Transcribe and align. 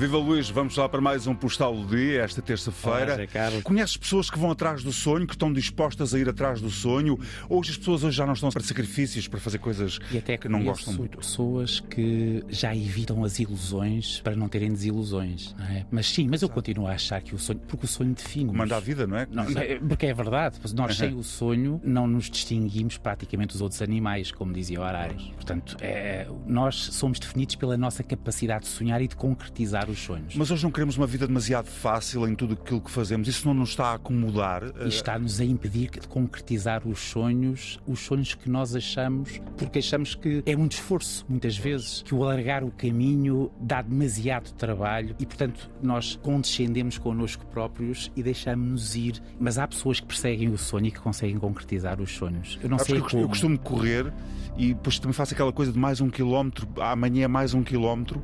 Viva 0.00 0.16
Luís, 0.16 0.48
vamos 0.48 0.74
lá 0.78 0.88
para 0.88 0.98
mais 0.98 1.26
um 1.26 1.34
Postal 1.34 1.76
do 1.76 1.94
Dia, 1.94 2.22
esta 2.22 2.40
terça-feira. 2.40 3.28
Conheces 3.62 3.98
pessoas 3.98 4.30
que 4.30 4.38
vão 4.38 4.50
atrás 4.50 4.82
do 4.82 4.94
sonho, 4.94 5.26
que 5.26 5.34
estão 5.34 5.52
dispostas 5.52 6.14
a 6.14 6.18
ir 6.18 6.26
atrás 6.26 6.58
do 6.58 6.70
sonho? 6.70 7.20
Ou 7.50 7.60
as 7.60 7.76
pessoas 7.76 8.02
hoje 8.02 8.16
já 8.16 8.24
não 8.24 8.32
estão 8.32 8.48
para 8.48 8.62
sacrifícios, 8.62 9.28
para 9.28 9.38
fazer 9.38 9.58
coisas 9.58 9.98
e 10.10 10.16
até 10.16 10.38
que 10.38 10.48
não 10.48 10.64
gostam 10.64 10.94
muito? 10.94 11.18
pessoas 11.18 11.80
que 11.80 12.42
já 12.48 12.74
evitam 12.74 13.22
as 13.24 13.38
ilusões 13.38 14.22
para 14.22 14.34
não 14.34 14.48
terem 14.48 14.70
desilusões. 14.70 15.54
Não 15.58 15.66
é? 15.66 15.84
Mas 15.90 16.08
sim, 16.08 16.26
mas 16.30 16.40
eu 16.40 16.48
continuo 16.48 16.86
a 16.86 16.92
achar 16.92 17.20
que 17.20 17.34
o 17.34 17.38
sonho, 17.38 17.60
porque 17.68 17.84
o 17.84 17.88
sonho 17.88 18.14
define. 18.14 18.50
Manda 18.54 18.78
a 18.78 18.80
vida, 18.80 19.06
não 19.06 19.18
é? 19.18 19.28
Não, 19.30 19.44
porque 19.86 20.06
é 20.06 20.14
verdade. 20.14 20.56
Nós 20.72 20.96
sem 20.96 21.12
o 21.12 21.22
sonho 21.22 21.78
não 21.84 22.06
nos 22.06 22.30
distinguimos 22.30 22.96
praticamente 22.96 23.52
dos 23.52 23.60
outros 23.60 23.82
animais, 23.82 24.32
como 24.32 24.50
dizia 24.50 24.80
o 24.80 24.82
Arares. 24.82 25.24
Portanto, 25.34 25.76
é, 25.78 26.26
nós 26.46 26.74
somos 26.74 27.18
definidos 27.18 27.54
pela 27.54 27.76
nossa 27.76 28.02
capacidade 28.02 28.64
de 28.64 28.70
sonhar 28.70 29.02
e 29.02 29.06
de 29.06 29.14
concretizar 29.14 29.89
os 29.90 29.98
sonhos. 29.98 30.34
Mas 30.34 30.50
hoje 30.50 30.62
não 30.62 30.70
queremos 30.70 30.96
uma 30.96 31.06
vida 31.06 31.26
demasiado 31.26 31.66
fácil 31.66 32.26
em 32.26 32.34
tudo 32.34 32.54
aquilo 32.54 32.80
que 32.80 32.90
fazemos. 32.90 33.28
Isso 33.28 33.46
não 33.46 33.54
nos 33.54 33.70
está 33.70 33.88
a 33.88 33.94
acomodar. 33.94 34.62
E 34.84 34.88
está-nos 34.88 35.40
a 35.40 35.44
impedir 35.44 35.90
de 35.90 36.08
concretizar 36.08 36.86
os 36.86 36.98
sonhos, 36.98 37.78
os 37.86 38.00
sonhos 38.00 38.34
que 38.34 38.48
nós 38.48 38.74
achamos, 38.74 39.40
porque 39.56 39.78
achamos 39.78 40.14
que 40.14 40.42
é 40.46 40.56
muito 40.56 40.72
esforço, 40.72 41.24
muitas 41.28 41.56
vezes, 41.56 42.02
que 42.02 42.14
o 42.14 42.24
alargar 42.24 42.64
o 42.64 42.70
caminho 42.70 43.50
dá 43.60 43.82
demasiado 43.82 44.52
trabalho 44.52 45.14
e, 45.18 45.26
portanto, 45.26 45.70
nós 45.82 46.18
condescendemos 46.22 46.98
connosco 46.98 47.44
próprios 47.46 48.10
e 48.16 48.22
deixamos-nos 48.22 48.94
ir. 48.94 49.22
Mas 49.38 49.58
há 49.58 49.66
pessoas 49.66 50.00
que 50.00 50.06
perseguem 50.06 50.48
o 50.48 50.58
sonho 50.58 50.86
e 50.86 50.90
que 50.90 51.00
conseguem 51.00 51.38
concretizar 51.38 52.00
os 52.00 52.12
sonhos. 52.12 52.58
Eu 52.62 52.68
não 52.68 52.78
sei 52.78 52.98
eu, 52.98 53.04
como. 53.04 53.22
Eu 53.22 53.28
costumo 53.28 53.58
correr 53.58 54.12
e 54.56 54.74
depois 54.74 54.98
também 54.98 55.12
faço 55.12 55.34
aquela 55.34 55.52
coisa 55.52 55.72
de 55.72 55.78
mais 55.78 56.00
um 56.00 56.10
quilómetro, 56.10 56.68
amanhã 56.80 57.24
é 57.24 57.28
mais 57.28 57.54
um 57.54 57.62
quilómetro 57.62 58.22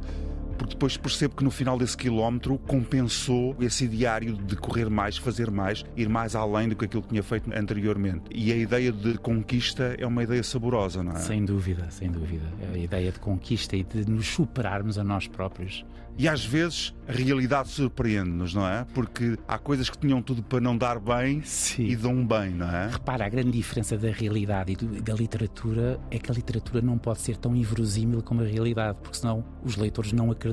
porque 0.56 0.74
depois 0.74 0.96
percebo 0.96 1.36
que 1.36 1.44
no 1.44 1.50
final 1.50 1.78
desse 1.78 1.96
quilómetro 1.96 2.58
compensou 2.58 3.56
esse 3.60 3.86
diário 3.86 4.36
de 4.36 4.56
correr 4.56 4.90
mais, 4.90 5.16
fazer 5.16 5.50
mais, 5.50 5.84
ir 5.96 6.08
mais 6.08 6.34
além 6.34 6.68
do 6.68 6.76
que 6.76 6.84
aquilo 6.84 7.02
que 7.02 7.08
tinha 7.10 7.22
feito 7.22 7.50
anteriormente. 7.54 8.24
E 8.30 8.52
a 8.52 8.56
ideia 8.56 8.92
de 8.92 9.18
conquista 9.18 9.94
é 9.98 10.06
uma 10.06 10.22
ideia 10.22 10.42
saborosa, 10.42 11.02
não 11.02 11.12
é? 11.12 11.16
Sem 11.16 11.44
dúvida, 11.44 11.90
sem 11.90 12.10
dúvida. 12.10 12.44
A 12.72 12.78
ideia 12.78 13.12
de 13.12 13.20
conquista 13.20 13.76
e 13.76 13.82
de 13.82 14.10
nos 14.10 14.26
superarmos 14.26 14.98
a 14.98 15.04
nós 15.04 15.26
próprios. 15.26 15.84
E 16.18 16.26
às 16.26 16.42
vezes 16.42 16.94
a 17.06 17.12
realidade 17.12 17.68
surpreende-nos, 17.68 18.54
não 18.54 18.66
é? 18.66 18.86
Porque 18.94 19.36
há 19.46 19.58
coisas 19.58 19.90
que 19.90 19.98
tinham 19.98 20.22
tudo 20.22 20.42
para 20.42 20.60
não 20.60 20.76
dar 20.76 20.98
bem 20.98 21.42
Sim. 21.42 21.84
e 21.84 21.94
dão 21.94 22.26
bem, 22.26 22.50
não 22.50 22.68
é? 22.68 22.88
Repara, 22.88 23.26
a 23.26 23.28
grande 23.28 23.50
diferença 23.50 23.98
da 23.98 24.10
realidade 24.10 24.72
e 24.72 24.76
da 25.02 25.12
literatura 25.12 26.00
é 26.10 26.18
que 26.18 26.30
a 26.30 26.34
literatura 26.34 26.80
não 26.80 26.96
pode 26.96 27.20
ser 27.20 27.36
tão 27.36 27.54
inverosímil 27.54 28.22
como 28.22 28.40
a 28.40 28.44
realidade, 28.44 28.96
porque 29.02 29.18
senão 29.18 29.44
os 29.62 29.76
leitores 29.76 30.12
não 30.12 30.30
acreditam. 30.30 30.45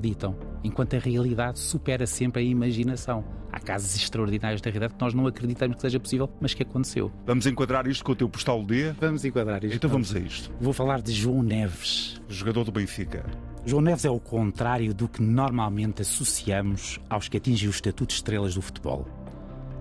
Enquanto 0.63 0.95
a 0.95 0.99
realidade 0.99 1.59
supera 1.59 2.05
sempre 2.05 2.41
a 2.41 2.45
imaginação. 2.45 3.23
Há 3.51 3.59
casos 3.59 3.95
extraordinários 3.95 4.61
da 4.61 4.71
realidade 4.71 4.95
que 4.95 5.01
nós 5.01 5.13
não 5.13 5.27
acreditamos 5.27 5.75
que 5.75 5.81
seja 5.81 5.99
possível, 5.99 6.29
mas 6.41 6.53
que 6.53 6.63
aconteceu. 6.63 7.11
Vamos 7.25 7.45
enquadrar 7.45 7.87
isto 7.87 8.03
com 8.03 8.13
o 8.13 8.15
teu 8.15 8.27
postal 8.27 8.63
dia? 8.65 8.95
Vamos 8.99 9.23
enquadrar 9.23 9.63
isto. 9.63 9.75
Então 9.75 9.89
vamos 9.89 10.15
a 10.15 10.19
isto. 10.19 10.51
Vou 10.59 10.73
falar 10.73 11.01
de 11.01 11.11
João 11.11 11.43
Neves. 11.43 12.19
Jogador 12.27 12.63
do 12.63 12.71
Benfica. 12.71 13.23
João 13.65 13.81
Neves 13.81 14.05
é 14.05 14.09
o 14.09 14.19
contrário 14.19 14.93
do 14.93 15.07
que 15.07 15.21
normalmente 15.21 16.01
associamos 16.01 16.99
aos 17.09 17.29
que 17.29 17.37
atingem 17.37 17.69
o 17.69 17.71
estatuto 17.71 18.07
de 18.07 18.15
estrelas 18.15 18.55
do 18.55 18.61
futebol. 18.61 19.07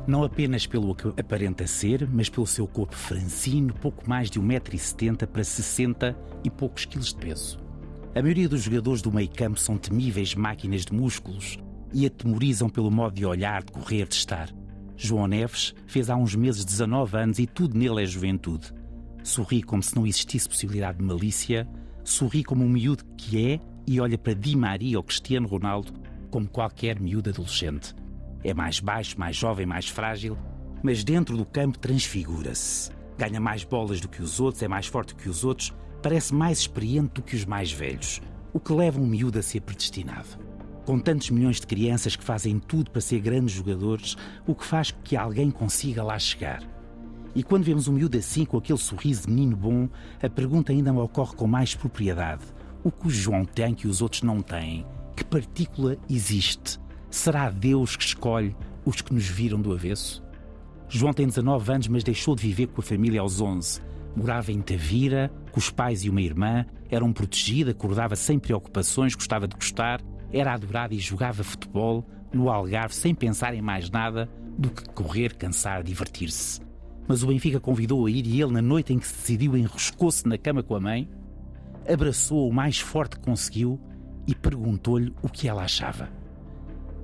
Não 0.07 0.25
apenas 0.25 0.67
pelo 0.67 0.95
que 0.95 1.09
aparenta 1.09 1.67
ser, 1.67 2.09
mas 2.13 2.29
pelo 2.29 2.47
seu 2.47 2.67
corpo 2.67 2.97
franzino, 2.97 3.73
pouco 3.73 4.09
mais 4.09 4.29
de 4.29 4.41
1,70m 4.41 5.27
para 5.27 5.45
60 5.45 6.17
e 6.43 6.51
poucos 6.51 6.85
quilos 6.85 7.09
de 7.09 7.17
peso. 7.17 7.62
A 8.15 8.21
maioria 8.21 8.47
dos 8.47 8.65
jogadores 8.65 9.01
do 9.01 9.11
meio 9.11 9.31
campo 9.31 9.59
são 9.59 9.79
temíveis 9.79 10.35
máquinas 10.35 10.85
de 10.85 10.93
músculos 10.93 11.59
e 11.95 12.05
atemorizam 12.05 12.69
pelo 12.69 12.91
modo 12.91 13.15
de 13.15 13.25
olhar, 13.25 13.63
de 13.63 13.73
correr, 13.73 14.07
de 14.07 14.17
estar. 14.17 14.51
João 14.95 15.27
Neves 15.27 15.75
fez 15.87 16.11
há 16.11 16.17
uns 16.17 16.35
meses 16.35 16.63
19 16.63 17.17
anos 17.17 17.39
e 17.39 17.47
tudo 17.47 17.77
nele 17.77 18.03
é 18.03 18.07
juventude. 18.07 18.71
Sorri 19.25 19.63
como 19.63 19.83
se 19.83 19.97
não 19.97 20.07
existisse 20.07 20.47
possibilidade 20.47 20.99
de 20.99 21.05
malícia, 21.05 21.67
sorri 22.05 22.45
como 22.45 22.63
um 22.63 22.69
miúdo 22.69 23.03
que 23.17 23.53
é 23.53 23.61
e 23.87 23.99
olha 23.99 24.19
para 24.19 24.35
Di 24.35 24.55
Maria 24.57 24.99
ou 24.99 25.03
Cristiano 25.03 25.49
Ronaldo 25.49 25.95
como 26.31 26.47
qualquer 26.47 27.01
miúdo 27.01 27.31
adolescente. 27.31 27.95
É 28.45 28.53
mais 28.53 28.79
baixo, 28.79 29.19
mais 29.19 29.37
jovem, 29.37 29.65
mais 29.65 29.89
frágil, 29.89 30.37
mas 30.83 31.03
dentro 31.03 31.35
do 31.35 31.47
campo 31.47 31.79
transfigura-se. 31.79 32.91
Ganha 33.17 33.41
mais 33.41 33.65
bolas 33.65 34.03
do 34.03 34.09
que 34.09 34.21
os 34.21 34.39
outros, 34.39 34.63
é 34.63 34.69
mais 34.69 34.87
forte 34.87 35.15
que 35.15 35.31
os 35.31 35.45
outros, 35.45 35.73
parece 36.03 36.35
mais 36.35 36.59
experiente 36.59 37.15
do 37.15 37.23
que 37.23 37.37
os 37.37 37.45
mais 37.45 37.71
velhos, 37.73 38.21
o 38.53 38.59
que 38.59 38.73
leva 38.73 39.01
um 39.01 39.07
miúdo 39.07 39.39
a 39.39 39.43
ser 39.43 39.61
predestinado. 39.61 40.29
Com 40.85 40.99
tantos 40.99 41.31
milhões 41.31 41.61
de 41.61 41.67
crianças 41.67 42.17
que 42.17 42.25
fazem 42.25 42.59
tudo 42.59 42.91
para 42.91 43.01
ser 43.01 43.21
grandes 43.21 43.55
jogadores, 43.55 44.17
o 44.45 44.55
que 44.55 44.67
faz 44.67 44.91
que 44.91 45.17
alguém 45.17 45.51
consiga 45.51 46.03
lá 46.03 46.19
chegar. 46.19 46.63
E 47.35 47.43
quando 47.43 47.63
vemos 47.63 47.87
um 47.87 47.93
miúdo 47.93 48.19
assim, 48.19 48.45
com 48.45 48.59
aquele 48.59 48.79
sorriso 48.79 49.23
de 49.23 49.33
menino 49.33 49.57
bom, 49.57 49.89
a 50.21 50.29
pergunta 50.29 50.73
ainda 50.73 50.93
me 50.93 50.99
ocorre 50.99 51.37
com 51.37 51.47
mais 51.47 51.75
propriedade. 51.75 52.45
O 52.83 52.91
que 52.91 53.07
o 53.07 53.11
João 53.11 53.45
tem 53.45 53.73
que 53.73 53.87
os 53.87 54.03
outros 54.03 54.23
não 54.23 54.43
têm? 54.43 54.85
Que 55.17 55.25
partícula 55.25 55.97
existe? 56.11 56.81
Será 57.09 57.49
Deus 57.49 57.95
que 57.95 58.05
escolhe 58.05 58.57
os 58.85 59.01
que 59.01 59.15
nos 59.15 59.27
viram 59.27 59.61
do 59.61 59.73
avesso? 59.73 60.23
João 60.89 61.13
tem 61.13 61.27
19 61.27 61.73
anos, 61.73 61.89
mas 61.89 62.05
deixou 62.05 62.35
de 62.35 62.43
viver 62.43 62.67
com 62.67 62.81
a 62.81 62.85
família 62.85 63.21
aos 63.21 63.41
11. 63.41 63.81
Morava 64.15 64.53
em 64.53 64.61
Tavira, 64.61 65.33
com 65.51 65.59
os 65.59 65.71
pais 65.71 66.05
e 66.05 66.11
uma 66.11 66.21
irmã, 66.21 66.67
era 66.91 67.05
um 67.05 67.13
protegido, 67.13 67.71
acordava 67.71 68.15
sem 68.17 68.39
preocupações, 68.39 69.15
gostava 69.15 69.49
de 69.49 69.57
gostar, 69.57 70.01
era 70.33 70.53
adorado 70.53 70.95
e 70.95 70.99
jogava 70.99 71.43
futebol 71.43 72.07
no 72.33 72.51
Algarve 72.51 72.95
sem 72.95 73.15
pensar 73.15 73.55
em 73.55 73.63
mais 73.63 73.91
nada 73.91 74.29
do 74.59 74.71
que 74.71 74.89
correr, 74.91 75.35
cansar, 75.35 75.83
divertir-se. 75.83 76.61
Mas 77.07 77.23
o 77.23 77.27
Benfica 77.27 77.61
convidou 77.61 78.07
a 78.07 78.11
ir 78.11 78.27
e 78.27 78.41
ele, 78.41 78.53
na 78.53 78.63
noite 78.63 78.93
em 78.93 78.99
que 78.99 79.07
se 79.07 79.15
decidiu, 79.15 79.57
enroscou-se 79.57 80.27
na 80.29 80.39
cama 80.39 80.63
com 80.63 80.75
a 80.75 80.81
mãe, 80.81 81.09
abraçou-a 81.91 82.49
o 82.49 82.53
mais 82.53 82.79
forte 82.79 83.17
que 83.17 83.23
conseguiu 83.23 83.81
e 84.27 84.35
perguntou-lhe 84.35 85.13
o 85.23 85.29
que 85.29 85.49
ela 85.49 85.65
achava. 85.65 86.09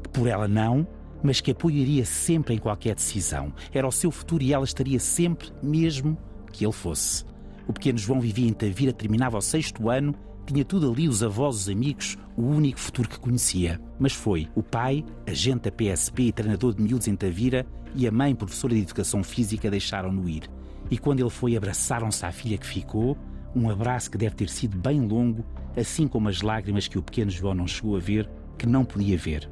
Que 0.02 0.08
por 0.10 0.26
ela 0.26 0.46
não, 0.46 0.86
mas 1.22 1.40
que 1.40 1.50
apoiaria 1.50 2.04
sempre 2.04 2.54
em 2.54 2.58
qualquer 2.58 2.94
decisão. 2.94 3.52
Era 3.72 3.88
o 3.88 3.92
seu 3.92 4.10
futuro 4.10 4.42
e 4.42 4.52
ela 4.52 4.64
estaria 4.64 5.00
sempre, 5.00 5.50
mesmo 5.62 6.16
que 6.50 6.64
ele 6.64 6.72
fosse. 6.72 7.24
O 7.66 7.72
pequeno 7.72 7.98
João 7.98 8.20
vivia 8.20 8.48
em 8.48 8.52
Tavira, 8.52 8.92
terminava 8.92 9.38
o 9.38 9.42
sexto 9.42 9.90
ano, 9.90 10.14
tinha 10.46 10.64
tudo 10.64 10.90
ali, 10.90 11.08
os 11.08 11.22
avós, 11.22 11.56
os 11.56 11.68
amigos, 11.68 12.16
o 12.36 12.42
único 12.42 12.80
futuro 12.80 13.08
que 13.08 13.18
conhecia. 13.18 13.78
Mas 13.98 14.14
foi 14.14 14.48
o 14.54 14.62
pai, 14.62 15.04
agente 15.26 15.70
da 15.70 15.70
PSP 15.70 16.22
e 16.22 16.32
treinador 16.32 16.74
de 16.74 16.82
miúdos 16.82 17.06
em 17.06 17.14
Tavira, 17.14 17.66
e 17.94 18.06
a 18.06 18.10
mãe, 18.10 18.34
professora 18.34 18.74
de 18.74 18.80
educação 18.80 19.22
física, 19.22 19.70
deixaram-no 19.70 20.28
ir. 20.28 20.48
E 20.90 20.96
quando 20.96 21.20
ele 21.20 21.30
foi, 21.30 21.56
abraçaram-se 21.56 22.24
à 22.24 22.32
filha 22.32 22.56
que 22.56 22.66
ficou, 22.66 23.16
um 23.54 23.68
abraço 23.68 24.10
que 24.10 24.16
deve 24.18 24.34
ter 24.34 24.48
sido 24.48 24.78
bem 24.78 25.00
longo, 25.00 25.44
assim 25.76 26.08
como 26.08 26.28
as 26.28 26.40
lágrimas 26.40 26.88
que 26.88 26.98
o 26.98 27.02
pequeno 27.02 27.30
João 27.30 27.54
não 27.54 27.66
chegou 27.66 27.96
a 27.96 28.00
ver, 28.00 28.28
que 28.56 28.66
não 28.66 28.84
podia 28.84 29.18
ver. 29.18 29.50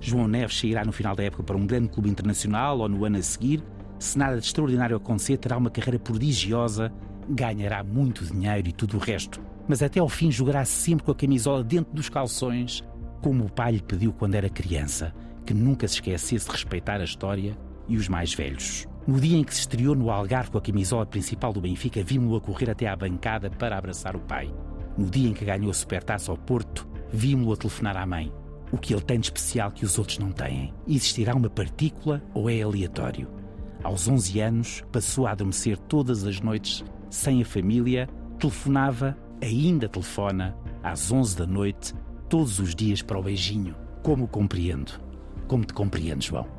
João 0.00 0.28
Neves 0.28 0.58
sairá 0.58 0.84
no 0.84 0.92
final 0.92 1.16
da 1.16 1.24
época 1.24 1.42
para 1.42 1.56
um 1.56 1.66
grande 1.66 1.88
clube 1.88 2.10
internacional 2.10 2.78
ou 2.78 2.88
no 2.88 3.04
ano 3.04 3.16
a 3.16 3.22
seguir. 3.22 3.62
Se 4.04 4.18
nada 4.18 4.38
de 4.38 4.44
extraordinário 4.44 4.98
acontecer, 4.98 5.38
terá 5.38 5.56
uma 5.56 5.70
carreira 5.70 5.98
prodigiosa, 5.98 6.92
ganhará 7.26 7.82
muito 7.82 8.22
dinheiro 8.22 8.68
e 8.68 8.72
tudo 8.72 8.98
o 8.98 9.00
resto. 9.00 9.40
Mas 9.66 9.82
até 9.82 9.98
ao 9.98 10.10
fim 10.10 10.30
jogará 10.30 10.62
sempre 10.66 11.06
com 11.06 11.10
a 11.10 11.14
camisola 11.14 11.64
dentro 11.64 11.90
dos 11.94 12.10
calções, 12.10 12.84
como 13.22 13.46
o 13.46 13.50
pai 13.50 13.72
lhe 13.72 13.82
pediu 13.82 14.12
quando 14.12 14.34
era 14.34 14.50
criança, 14.50 15.14
que 15.46 15.54
nunca 15.54 15.88
se 15.88 15.94
esquecesse 15.94 16.44
de 16.44 16.52
respeitar 16.52 17.00
a 17.00 17.04
história 17.04 17.56
e 17.88 17.96
os 17.96 18.06
mais 18.06 18.34
velhos. 18.34 18.86
No 19.06 19.18
dia 19.18 19.38
em 19.38 19.42
que 19.42 19.54
se 19.54 19.60
estreou 19.60 19.94
no 19.94 20.10
Algarve 20.10 20.50
com 20.50 20.58
a 20.58 20.62
camisola 20.62 21.06
principal 21.06 21.54
do 21.54 21.62
Benfica, 21.62 22.04
vimos-o 22.04 22.36
a 22.36 22.40
correr 22.42 22.68
até 22.68 22.86
à 22.86 22.94
bancada 22.94 23.48
para 23.48 23.78
abraçar 23.78 24.14
o 24.14 24.20
pai. 24.20 24.54
No 24.98 25.08
dia 25.08 25.30
em 25.30 25.32
que 25.32 25.46
ganhou 25.46 25.70
a 25.70 25.74
supertaça 25.74 26.30
ao 26.30 26.36
Porto, 26.36 26.86
vimos-o 27.10 27.54
a 27.54 27.56
telefonar 27.56 27.96
à 27.96 28.04
mãe. 28.04 28.30
O 28.70 28.76
que 28.76 28.92
ele 28.92 29.02
tem 29.02 29.18
de 29.18 29.28
especial 29.28 29.72
que 29.72 29.86
os 29.86 29.98
outros 29.98 30.18
não 30.18 30.30
têm? 30.30 30.74
Existirá 30.86 31.34
uma 31.34 31.48
partícula 31.48 32.22
ou 32.34 32.50
é 32.50 32.60
aleatório? 32.60 33.43
Aos 33.84 34.08
11 34.08 34.40
anos, 34.40 34.82
passou 34.90 35.26
a 35.26 35.32
adormecer 35.32 35.76
todas 35.76 36.24
as 36.24 36.40
noites, 36.40 36.82
sem 37.10 37.42
a 37.42 37.44
família, 37.44 38.08
telefonava, 38.38 39.14
ainda 39.42 39.86
telefona, 39.90 40.56
às 40.82 41.12
11 41.12 41.36
da 41.36 41.46
noite, 41.46 41.94
todos 42.26 42.58
os 42.58 42.74
dias 42.74 43.02
para 43.02 43.18
o 43.18 43.22
beijinho. 43.22 43.76
Como 44.02 44.26
compreendo? 44.26 44.92
Como 45.46 45.66
te 45.66 45.74
compreendo, 45.74 46.22
João? 46.22 46.53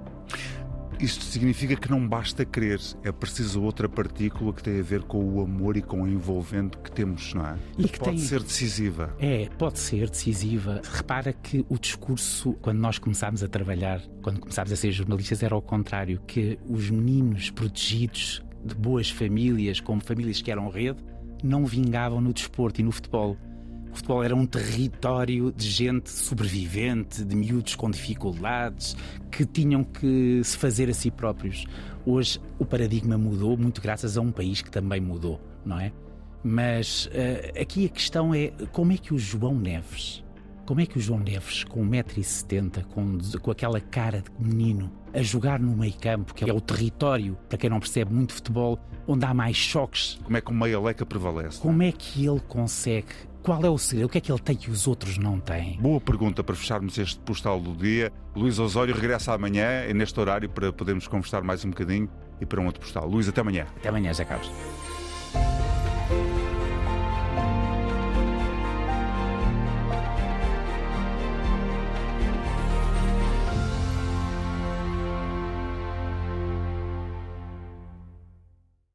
Isto 0.99 1.23
significa 1.25 1.75
que 1.75 1.89
não 1.89 2.07
basta 2.07 2.45
querer, 2.45 2.79
é 3.03 3.11
preciso 3.11 3.61
outra 3.61 3.87
partícula 3.89 4.53
que 4.53 4.63
tem 4.63 4.79
a 4.79 4.83
ver 4.83 5.03
com 5.03 5.23
o 5.23 5.41
amor 5.41 5.77
e 5.77 5.81
com 5.81 6.03
o 6.03 6.07
envolvente 6.07 6.77
que 6.77 6.91
temos, 6.91 7.33
não 7.33 7.45
é? 7.45 7.55
E 7.77 7.87
que 7.87 7.99
pode 7.99 8.17
tem... 8.17 8.19
ser 8.19 8.41
decisiva. 8.41 9.15
É, 9.19 9.49
pode 9.57 9.79
ser 9.79 10.09
decisiva. 10.09 10.81
Repara 10.91 11.33
que 11.33 11.65
o 11.69 11.77
discurso, 11.77 12.53
quando 12.61 12.79
nós 12.79 12.97
começámos 12.97 13.43
a 13.43 13.47
trabalhar, 13.47 14.01
quando 14.21 14.39
começámos 14.39 14.71
a 14.71 14.75
ser 14.75 14.91
jornalistas, 14.91 15.43
era 15.43 15.53
ao 15.53 15.61
contrário, 15.61 16.21
que 16.25 16.57
os 16.67 16.89
meninos 16.89 17.49
protegidos 17.49 18.43
de 18.63 18.73
boas 18.75 19.09
famílias, 19.09 19.79
como 19.79 20.01
famílias 20.01 20.41
que 20.41 20.49
eram 20.49 20.69
rede, 20.69 21.03
não 21.43 21.65
vingavam 21.65 22.19
no 22.19 22.33
desporto 22.33 22.81
e 22.81 22.83
no 22.83 22.91
futebol 22.91 23.37
O 23.95 23.97
futebol 23.97 24.23
era 24.25 24.35
um 24.35 24.45
território 24.45 25.53
de 25.53 25.69
gente 25.69 26.09
sobrevivente, 26.09 27.23
de 27.23 27.33
miúdos 27.33 27.75
com 27.75 27.89
dificuldades, 27.89 28.93
que 29.31 29.45
tinham 29.45 29.85
que 29.85 30.41
se 30.43 30.57
fazer 30.57 30.89
a 30.89 30.93
si 30.93 31.09
próprios. 31.09 31.65
Hoje 32.05 32.41
o 32.59 32.65
paradigma 32.65 33.17
mudou, 33.17 33.55
muito 33.55 33.81
graças 33.81 34.17
a 34.17 34.21
um 34.21 34.33
país 34.33 34.61
que 34.61 34.69
também 34.69 34.99
mudou, 34.99 35.39
não 35.65 35.79
é? 35.79 35.93
Mas 36.43 37.05
uh, 37.05 37.61
aqui 37.61 37.85
a 37.85 37.89
questão 37.89 38.35
é 38.35 38.51
como 38.73 38.91
é 38.91 38.97
que 38.97 39.13
o 39.13 39.17
João 39.17 39.55
Neves, 39.55 40.21
como 40.65 40.81
é 40.81 40.85
que 40.85 40.97
o 40.97 41.01
João 41.01 41.19
Neves, 41.19 41.63
com 41.63 41.89
1,70m, 41.89 42.83
com, 42.87 43.17
com 43.39 43.49
aquela 43.49 43.79
cara 43.79 44.21
de 44.21 44.45
menino, 44.45 44.91
a 45.13 45.21
jogar 45.21 45.57
no 45.57 45.73
meio 45.73 45.93
campo, 45.93 46.33
que 46.33 46.49
é 46.49 46.53
o 46.53 46.59
território, 46.59 47.37
para 47.47 47.57
quem 47.57 47.69
não 47.69 47.79
percebe 47.79 48.13
muito 48.13 48.33
futebol, 48.33 48.77
onde 49.07 49.23
há 49.23 49.33
mais 49.33 49.55
choques. 49.55 50.19
Como 50.21 50.35
é 50.35 50.41
que 50.41 50.51
o 50.51 50.53
meia 50.53 50.81
leca 50.81 51.05
prevalece? 51.05 51.61
Como 51.61 51.81
é 51.81 51.93
que 51.93 52.25
ele 52.25 52.41
consegue? 52.41 53.07
Qual 53.45 53.63
é 53.63 53.69
o 53.69 53.77
segredo? 53.77 54.07
O 54.07 54.09
que 54.09 54.17
é 54.17 54.21
que 54.21 54.31
ele 54.31 54.39
tem 54.39 54.55
que 54.55 54.71
os 54.71 54.87
outros 54.87 55.19
não 55.19 55.39
têm? 55.39 55.77
Boa 55.79 56.01
pergunta 56.01 56.43
para 56.43 56.55
fecharmos 56.55 56.97
este 56.97 57.19
postal 57.19 57.59
do 57.59 57.75
dia. 57.75 58.11
Luís 58.35 58.57
Osório 58.57 58.95
regressa 58.95 59.33
amanhã, 59.33 59.85
neste 59.93 60.19
horário, 60.19 60.49
para 60.49 60.73
podermos 60.73 61.07
conversar 61.07 61.43
mais 61.43 61.63
um 61.63 61.69
bocadinho 61.69 62.09
e 62.41 62.45
para 62.45 62.59
um 62.59 62.65
outro 62.65 62.81
postal. 62.81 63.07
Luís, 63.07 63.29
até 63.29 63.41
amanhã. 63.41 63.67
Até 63.77 63.89
amanhã, 63.89 64.09
José 64.09 64.25
Carlos. 64.25 64.51